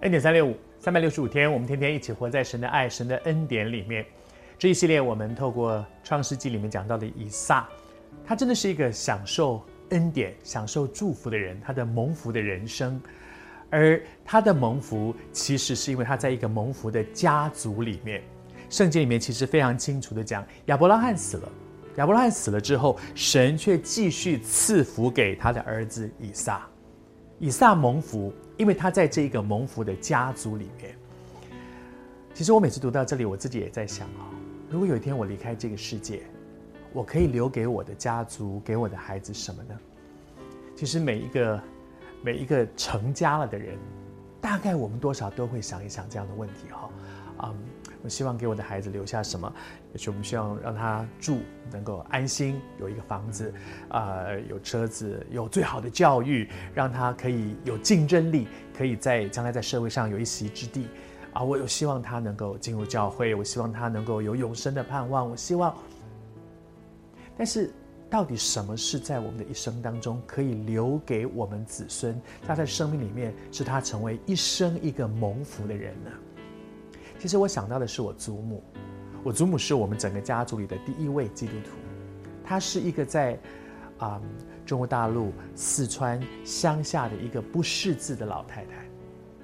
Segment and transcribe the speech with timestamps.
[0.00, 4.04] 恩典三六五，三百六十五天，我们天天一起活在神的爱、神的恩典里面。
[4.58, 7.66] 这一系列，我们透过创世纪里面讲到的以撒，
[8.22, 13.00] 他真的是一个享受恩典、享受祝福的人，他的蒙福的人生。
[13.70, 18.22] 而他的蒙福，其实是因为他在一个蒙福的家族里面。
[18.68, 21.48] 圣经里面其实非常清楚地讲，亚伯拉罕死了，
[21.96, 26.68] 亚伯拉罕死了之后，神却继续赐福给他的儿子以撒。
[27.38, 28.32] 以撒蒙福。
[28.58, 30.96] 因为他在这个蒙福的家族里面，
[32.32, 34.32] 其实我每次读到这里，我自己也在想啊，
[34.70, 36.22] 如果有一天我离开这个世界，
[36.94, 39.78] 我可以留给我的家族、给我的孩子什么呢？
[40.74, 41.62] 其实每一个
[42.22, 43.76] 每一个成家了的人，
[44.46, 46.88] 大概我们多少都会想一想这样的问题哈，
[47.42, 47.54] 嗯。
[48.02, 49.52] 我希望给我的孩子留下什么？
[49.92, 51.40] 也许我们希望让他住
[51.72, 53.52] 能够安心，有一个房子，
[53.88, 58.46] 啊、有车子，有最好的教育，让他可以有竞争力，
[58.78, 60.86] 可以在将来在社会上有一席之地。
[61.32, 65.28] 啊，我有希望他能够进入教会，我希望他能够有永生的盼望。
[65.28, 65.74] 我希望，
[67.36, 67.72] 但是
[68.08, 72.20] 到底什么是在我们的一生当中可以留给我们子孙？
[72.46, 76.10] 他在生命里面是他成为一生一个蒙福的人呢？
[77.18, 78.62] 其实我想到的是我祖母，
[79.24, 81.70] 我祖母是我们整个家族里的第一位基督徒，
[82.44, 83.32] 她是一个在
[83.98, 84.30] 啊、嗯、
[84.64, 88.86] 中国大陆四川乡下的一个不识字的老太太，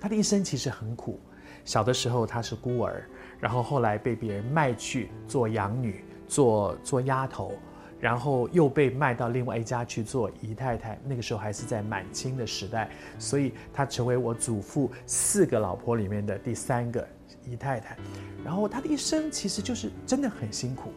[0.00, 1.18] 她的一生其实很苦，
[1.64, 3.02] 小的时候她是孤儿，
[3.40, 7.54] 然后后来被别人卖去做养女，做做丫头，
[8.02, 17.06] 然后又被卖到另外一家去做姨太太，那个时候还是在满清的时代，所以她成为我祖父四个老婆里面的第三个。
[17.44, 17.96] 姨太太，
[18.44, 20.92] 然后她的一生其实就是真的很辛苦，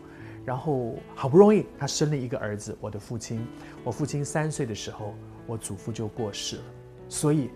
[0.45, 3.45] 然后好不容易她生了一个儿子，我的父亲。
[3.83, 5.15] 我父亲三岁的时候，
[5.47, 6.63] 我祖父就过世了，
[7.09, 7.49] 所以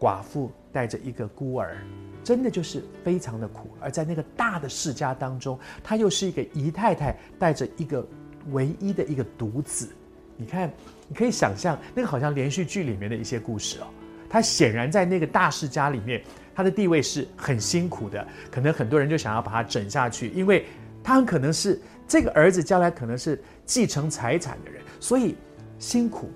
[0.00, 1.76] 寡妇带着一个孤儿，
[2.24, 3.68] 真的就是非常的苦。
[3.80, 8.04] 而在那个大的世家当中，她又是一个姨太太，带着一个
[8.52, 9.88] 唯一的一个独子。
[10.36, 10.72] 你看，
[11.08, 13.86] 你可以想象那个好像连续剧里面的一些故事哦。
[14.28, 16.22] 他显然在那个大世家里面。
[16.56, 20.64] 他的地位是很辛苦的，可能很多人就想要把他整下去，因为
[21.02, 25.34] 他很可能是这个儿子将来可能是继承财产的人，所以
[25.80, 26.30] 辛苦。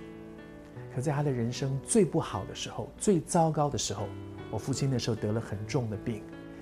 [0.93, 4.09] 可在他的人生最不好的时候、最糟糕的时候，
[4.51, 6.21] 我父亲那时候得了很重的病，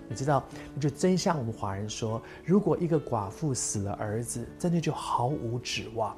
[0.08, 0.44] 你知道，
[0.80, 6.16] 就真像我们华人说，如果一个寡妇死了儿子，真的就毫无指望。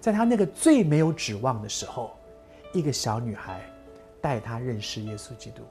[0.00, 2.10] 在他那个最没有指望的时候，
[2.72, 3.60] 一个小女孩
[4.20, 5.62] 带他认识耶稣基督。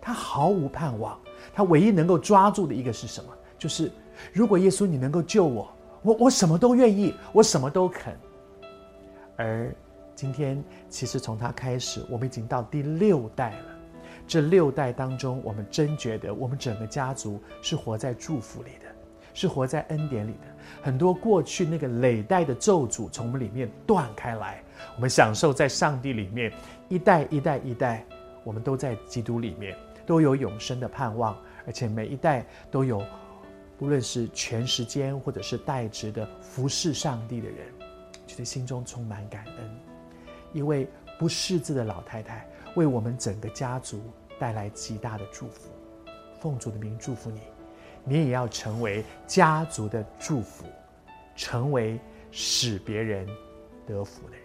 [0.00, 1.18] 他毫无盼望，
[1.54, 3.30] 他唯一能够抓住的一个是什么？
[3.58, 3.90] 就是
[4.32, 5.72] 如果耶稣你能够救我，
[6.02, 8.14] 我我什么都愿意，我什么都肯。
[9.36, 9.74] 而
[10.14, 13.73] 今天，其实从他开始，我们已经到第六代了。
[14.26, 18.86] 这六代当中，我们真觉得我们整个家族是活在祝福里的，
[19.32, 20.46] 是活在恩典里的。
[20.82, 24.62] 很多过去那个累代的咒诅从我们里面断开来，
[24.96, 26.52] 我们享受在上帝里面
[26.88, 28.04] 一代一代一代，
[28.42, 29.76] 我们都在基督里面。
[30.06, 31.34] 都有永生的盼望，
[31.66, 33.02] 而且每一代都有，
[33.78, 37.68] 不论是全时间或者是代职的服侍上帝的人，
[38.26, 39.70] 觉得心中充满感恩。
[40.52, 40.86] 一位
[41.18, 44.02] 不识字的老太太为我们整个家族
[44.38, 45.70] 带来极大的祝福，
[46.40, 47.40] 奉主的名祝福你，
[48.04, 50.64] 你也要成为家族的祝福，
[51.36, 51.98] 成为
[52.30, 53.26] 使别人
[53.86, 54.43] 得福的人。